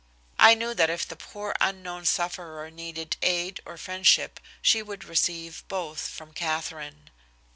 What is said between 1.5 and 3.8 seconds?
unknown sufferer needed aid or